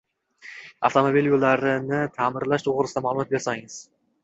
Avtomobil 0.89 1.29
yo‘llarini 1.33 2.01
ta’mirlash 2.17 2.67
to‘g‘risida 2.71 3.07
ma’lumot 3.09 3.33
bersangiz? 3.39 3.81